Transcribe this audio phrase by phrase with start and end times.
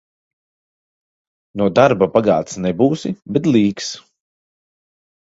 [1.61, 3.91] No darba bagāts nebūsi, bet līks.